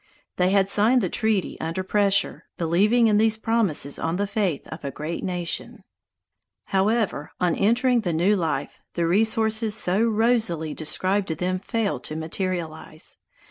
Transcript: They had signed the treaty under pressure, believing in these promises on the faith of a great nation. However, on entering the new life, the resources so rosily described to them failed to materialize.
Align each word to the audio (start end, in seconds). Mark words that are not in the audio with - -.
They 0.37 0.49
had 0.49 0.67
signed 0.67 1.01
the 1.01 1.09
treaty 1.11 1.59
under 1.61 1.83
pressure, 1.83 2.45
believing 2.57 3.05
in 3.05 3.17
these 3.19 3.37
promises 3.37 3.99
on 3.99 4.15
the 4.15 4.25
faith 4.25 4.65
of 4.69 4.83
a 4.83 4.89
great 4.89 5.23
nation. 5.23 5.83
However, 6.69 7.29
on 7.39 7.53
entering 7.55 8.01
the 8.01 8.11
new 8.11 8.35
life, 8.35 8.79
the 8.95 9.05
resources 9.05 9.75
so 9.75 10.01
rosily 10.09 10.73
described 10.73 11.27
to 11.27 11.35
them 11.35 11.59
failed 11.59 12.03
to 12.05 12.15
materialize. 12.15 13.17